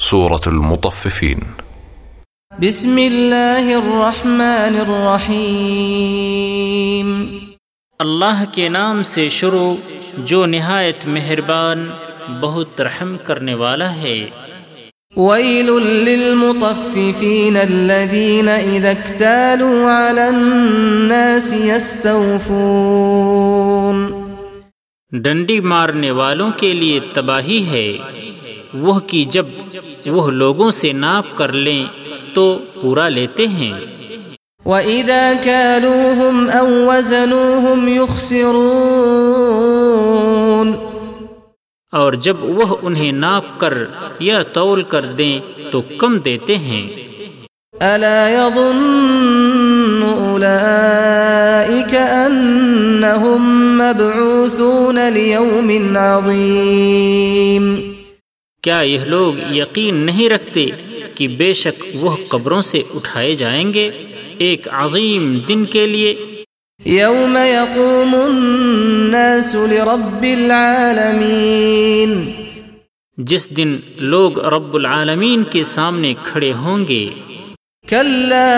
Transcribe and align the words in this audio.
سورة 0.00 0.40
المطففين. 0.46 1.38
بسم 2.58 2.98
الله 2.98 3.70
الرحمن 3.70 4.76
الرحيم 4.86 7.38
اللہ 7.98 8.44
کے 8.52 8.68
نام 8.68 9.02
سے 9.02 9.28
شروع 9.28 9.74
جو 10.18 10.46
نہایت 10.46 11.06
مہربان 11.06 11.90
بہت 12.40 12.80
رحم 12.80 13.16
کرنے 13.24 13.54
والا 13.54 13.94
ہے۔ 13.94 14.26
ويل 15.16 15.82
للمطففين 15.82 17.56
الذين 17.56 18.48
إذا 18.48 18.90
اكتالوا 18.90 20.10
على 20.10 20.20
الناس 20.20 21.52
يستوفون 21.52 24.24
ڈنڈی 25.12 25.60
مارنے 25.60 26.10
والوں 26.10 26.50
کے 26.56 26.72
لیے 26.72 27.00
تباہی 27.00 27.66
ہے۔ 27.66 27.98
وہ 28.74 28.98
کی 28.98 29.24
جب 29.24 29.46
وہ 30.06 30.30
لوگوں 30.30 30.70
سے 30.70 30.92
ناپ 30.92 31.24
کر 31.34 31.52
لیں 31.52 31.86
تو 32.34 32.58
پورا 32.80 33.08
لیتے 33.08 33.48
ہیں۔ 33.48 33.72
وَإِذَا 34.64 35.32
كَالُوهُمْ 35.44 36.54
أَوْ 36.54 36.86
وَزَنُوهُمْ 36.86 37.88
يُخْسِرُونَ 37.88 40.70
اور 41.92 42.12
جب 42.12 42.36
وہ 42.42 42.76
انہیں 42.82 43.12
ناپ 43.12 43.44
کر 43.58 43.78
یا 44.18 44.42
تول 44.42 44.82
کر 44.82 45.02
دیں 45.02 45.40
تو 45.70 45.82
کم 45.98 46.18
دیتے 46.18 46.58
ہیں۔ 46.58 46.88
أَلَا 47.80 48.28
يَظُنُّ 48.28 50.30
أُولَئِكَ 50.30 51.96
أَنَّهُمْ 51.96 53.72
مَبْعُوثُونَ 53.72 55.10
لِيَوْمٍ 55.10 55.96
عَظِيمٍ 55.96 57.97
کیا 58.68 58.80
یہ 58.80 59.04
لوگ 59.06 59.34
یقین 59.50 59.94
نہیں 60.06 60.28
رکھتے 60.30 60.64
کہ 61.14 61.26
بے 61.28 61.52
شک 61.52 61.76
وہ 61.94 62.10
قبروں 62.28 62.60
سے 62.60 62.80
اٹھائے 62.94 63.34
جائیں 63.34 63.68
گے 63.74 63.84
ایک 64.38 64.68
عظیم 64.78 65.22
دن 65.48 65.64
کے 65.64 65.84
لیے؟ 65.86 66.10
يوم 66.80 67.36
يقوم 67.36 68.12
الناس 68.14 69.54
لرب 69.70 70.22
العالمين 70.24 72.12
جس 73.18 73.44
دن 73.56 73.70
لوگ 74.06 74.38
رب 74.48 74.74
العالمین 74.74 75.44
کے 75.44 75.62
سامنے 75.66 76.12
کھڑے 76.22 76.52
ہوں 76.58 76.86
گے 76.88 77.04
كلا 77.88 78.48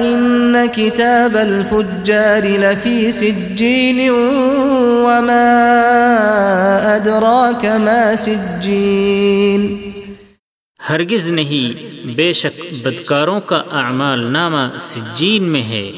إن 0.00 0.56
كتاب 0.66 1.36
الفجار 1.36 2.44
لفي 2.44 3.10
سجين 3.10 4.10
وما 5.06 5.46
أدراك 6.96 7.64
ما 7.64 8.16
سجين 8.18 9.76
ہرگز 10.90 11.30
نہیں 11.30 12.06
بے 12.06 12.32
شک 12.32 12.74
بدکاروں 12.82 13.40
کا 13.40 13.56
اعمال 13.56 14.32
نامہ 14.32 14.78
سجین 14.78 15.42
میں 15.42 15.62
ہے۔ 15.62 15.90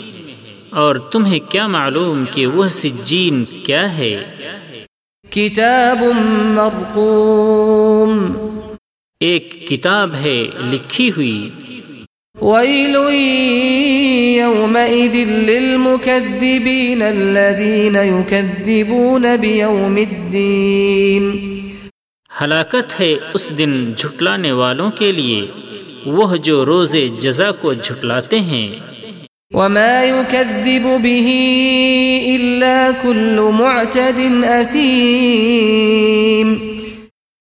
اور 0.70 0.96
تمہیں 0.96 1.38
کیا 1.38 1.66
معلوم 1.66 2.24
کہ 2.24 2.46
وہ 2.46 2.68
سجین 2.68 3.44
کیا 3.44 3.96
ہے؟ 3.96 4.24
كتاب 5.30 6.04
مرقوم۔ 6.44 8.32
ایک 9.20 9.68
کتاب 9.68 10.14
ہے 10.14 10.44
لکھی 10.70 11.10
ہوئی۔ 11.10 11.50
ويل 12.42 12.96
يومئذ 14.38 15.48
للمكذبين 15.48 17.02
الذين 17.02 17.96
يكذبون 17.96 19.26
بيوم 19.40 19.96
الدين 19.96 21.48
ہلاکت 22.42 23.00
ہے 23.00 23.16
اس 23.34 23.58
دن 23.58 23.92
جھٹلانے 23.96 24.52
والوں 24.52 24.90
کے 24.90 25.12
لیے 25.12 25.46
وہ 26.06 26.36
جو 26.36 26.66
روز 26.66 26.96
جزا 27.18 27.50
کو 27.50 27.72
جھٹلاتے 27.72 28.40
ہیں۔ 28.40 28.74
وما 29.54 30.02
يكذب 30.02 31.02
به 31.02 31.28
إلا 32.36 32.90
كل 33.02 33.40
معتد 33.52 34.44
أثيم 34.44 36.56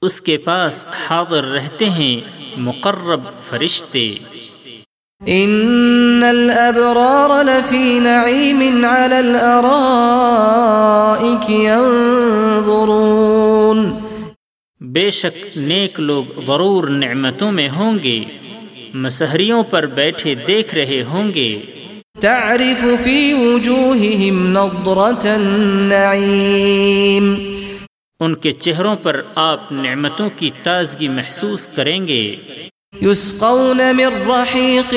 اس 0.02 0.22
کے 0.22 0.38
پاس 0.38 0.85
حاضر 1.09 1.44
رہتے 1.44 1.90
ہیں 1.90 2.22
مقرب 2.58 3.22
فرشتے۔ 3.50 4.16
إن 5.25 6.24
الأبرار 6.24 7.44
لفي 7.44 7.99
نعيم 7.99 8.85
على 8.85 9.16
الأرائك 9.16 11.49
ينظرون۔ 11.49 13.91
بے 14.82 15.09
شک 15.09 15.58
نیک 15.58 15.99
لوگ 15.99 16.23
ضرور 16.47 16.88
نعمتوں 16.88 17.52
میں 17.52 17.70
ہوں 17.70 17.99
گے 18.03 18.26
مسہریوں 18.94 19.64
پر 19.64 19.85
بیٹھے 19.85 20.35
دیکھ 20.35 20.76
رہے 20.76 21.03
ہوں 21.09 21.34
گے۔ 21.34 21.59
تعرف 22.20 22.85
في 23.03 23.34
وجوههم 23.34 24.52
نظرة 24.52 25.23
النعيم۔ 25.23 27.57
ان 28.19 28.35
کے 28.35 28.52
چہروں 28.52 28.96
پر 28.96 29.22
آپ 29.35 29.72
نعمتوں 29.72 30.29
کی 30.35 30.49
تازگی 30.64 31.08
محسوس 31.08 31.67
کریں 31.67 32.08
گے۔ 32.08 32.35
يسقون 33.02 33.78
من 33.78 34.31
رحيق 34.31 34.93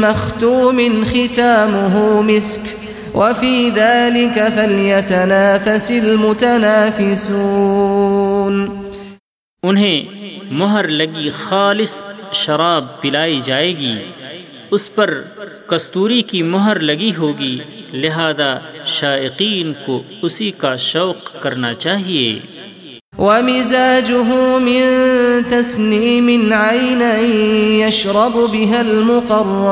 مختوم 0.00 1.04
ختامه 1.12 2.20
مسك 2.20 3.16
وفي 3.16 3.70
ذلك 3.74 4.38
فليتنافس 4.54 5.90
المتنافسون۔ 5.90 8.84
انہیں 9.62 10.04
مہر 10.50 10.88
لگی 10.88 11.30
خالص 11.30 12.04
شراب 12.32 13.00
پلائی 13.00 13.40
جائے 13.40 13.76
گی 13.76 13.98
اس 14.70 14.94
پر 14.94 15.14
کستوری 15.66 16.22
کی 16.22 16.42
مہر 16.42 16.80
لگی 16.80 17.12
ہوگی۔ 17.18 17.58
لہذا 17.94 18.58
شائقین 18.86 19.72
کو 19.86 20.02
اسی 20.22 20.50
کا 20.50 20.76
شوق 20.76 21.42
کرنا 21.42 21.74
چاہیے۔ 21.74 22.40
ومزاجه 23.18 24.58
من 24.60 24.82
تسنيم 25.48 26.52
عينا 26.52 27.18
يشرب 27.86 28.36
بها 28.36 28.80
المقربون۔ 28.80 29.64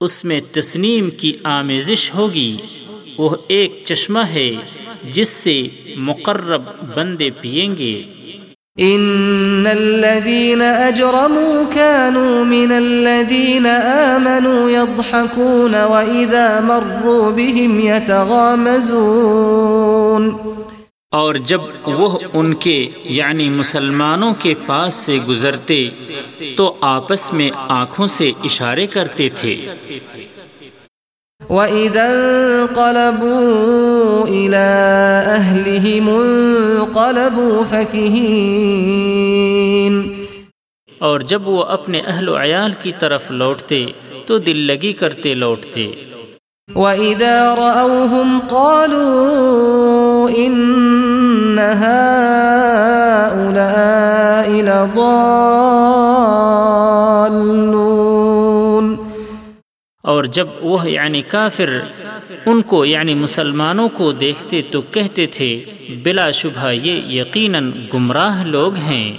اس 0.00 0.24
میں 0.24 0.40
تسنیم 0.52 1.10
کی 1.10 1.32
آمیزش 1.44 2.14
ہوگی۔ 2.14 2.56
وہ 3.18 3.36
ایک 3.48 3.82
چشمہ 3.84 4.26
ہے 4.34 4.50
جس 5.12 5.28
سے 5.28 5.62
مقرب 5.96 6.62
بندے 6.94 7.30
پیئیں 7.30 7.76
گے۔ 7.76 8.02
ان 8.80 9.66
الذين 9.66 10.62
اجرموا 10.62 11.64
كانوا 11.74 12.44
من 12.44 12.72
الذين 12.72 13.66
امنوا 13.66 14.70
يضحكون 14.70 15.74
واذا 15.74 16.60
مروا 16.60 17.30
بهم 17.30 17.80
يتغامزون. 17.80 20.36
اور 21.10 21.34
جب 21.34 21.60
وہ 21.86 22.18
ان 22.32 22.54
کے 22.54 22.88
یعنی 23.04 23.50
مسلمانوں 23.50 24.34
کے 24.42 24.54
پاس 24.66 24.94
سے 24.94 25.18
گزرتے 25.28 25.88
تو 26.56 26.76
آپس 26.80 27.32
میں 27.32 27.50
آنکھوں 27.68 28.06
سے 28.06 28.32
اشارے 28.44 28.86
کرتے 28.86 29.28
تھے۔ 29.28 29.66
وَإِذَا 31.50 32.02
انقلبوا 32.02 34.26
إِلَىٰ 34.26 35.24
أَهْلِهِمُ 35.24 36.08
انقلبوا 36.08 37.64
فَكِهِينَ 37.70 40.02
اور 40.98 41.20
جب 41.20 41.48
وہ 41.48 41.64
اپنے 41.64 42.00
اہل 42.06 42.28
و 42.28 42.42
عیال 42.42 42.72
کی 42.82 42.92
طرف 42.98 43.30
لوٹتے 43.30 43.86
تو 44.26 44.38
دل 44.38 44.56
لگی 44.56 44.92
کرتے 44.92 45.34
لوٹتے۔ 45.34 45.92
وَإِذَا 46.74 47.54
رَأَوْهُمْ 47.58 48.48
قَالُوا 48.48 49.37
اور 60.18 60.24
جب 60.24 60.46
وہ 60.60 60.90
یعنی 60.90 61.22
کافر 61.22 61.78
ان 62.46 62.62
کو 62.62 62.84
یعنی 62.84 63.14
مسلمانوں 63.14 63.88
کو 63.88 64.12
دیکھتے 64.12 64.62
تو 64.70 64.80
کہتے 64.80 65.26
تھے 65.26 65.64
بلا 66.02 66.30
شبہ 66.30 66.70
یہ 66.70 67.14
یقیناً 67.14 67.72
گمراہ 67.94 68.46
لوگ 68.46 68.74
ہیں۔ 68.74 69.12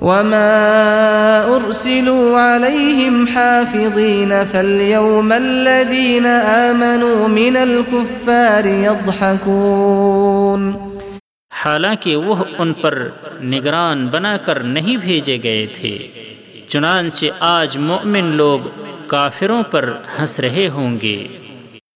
وما 0.00 1.46
أرسلوا 1.46 2.40
عليهم 2.40 3.26
حافظين 3.34 4.32
فاليوم 4.52 5.32
الذين 5.32 6.26
آمنوا 6.56 7.28
من 7.28 7.56
الكفار 7.56 8.66
يضحكون۔ 8.66 10.72
حالانکہ 11.54 12.16
وہ 12.16 12.34
ان 12.58 12.72
پر 12.72 13.08
نگران 13.42 14.06
بنا 14.06 14.36
کر 14.36 14.60
نہیں 14.60 14.96
بھیجے 14.96 15.38
گئے 15.42 15.66
تھے 15.66 16.08
چنانچہ 16.68 17.26
آج 17.40 17.78
مؤمن 17.78 18.24
لوگ 18.24 18.60
کافروں 19.06 19.62
پر 19.62 19.92
ہنس 20.18 20.40
رہے 20.40 20.68
ہوں 20.68 20.96
گے۔ 21.02 21.26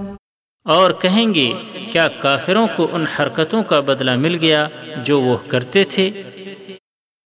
اور 0.64 0.90
کہیں 0.90 1.34
گے 1.34 1.52
کیا 1.92 2.08
کافروں 2.08 2.66
کو 2.76 2.88
ان 2.92 3.06
حرکتوں 3.06 3.62
کا 3.62 3.80
بدلہ 3.80 4.16
مل 4.16 4.38
گیا 4.40 4.68
جو 5.04 5.20
وہ 5.20 5.36
کرتے 5.48 5.84
تھے؟ 5.84 6.10